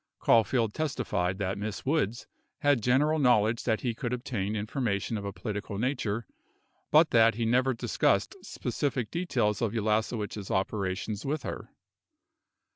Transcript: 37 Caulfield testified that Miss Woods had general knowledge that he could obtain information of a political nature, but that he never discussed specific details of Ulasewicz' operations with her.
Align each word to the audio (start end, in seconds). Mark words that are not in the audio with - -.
37 0.21 0.25
Caulfield 0.25 0.73
testified 0.73 1.37
that 1.37 1.59
Miss 1.59 1.85
Woods 1.85 2.25
had 2.61 2.81
general 2.81 3.19
knowledge 3.19 3.65
that 3.65 3.81
he 3.81 3.93
could 3.93 4.13
obtain 4.13 4.55
information 4.55 5.15
of 5.15 5.23
a 5.25 5.31
political 5.31 5.77
nature, 5.77 6.25
but 6.89 7.11
that 7.11 7.35
he 7.35 7.45
never 7.45 7.75
discussed 7.75 8.35
specific 8.43 9.11
details 9.11 9.61
of 9.61 9.73
Ulasewicz' 9.73 10.49
operations 10.49 11.23
with 11.23 11.43
her. 11.43 11.69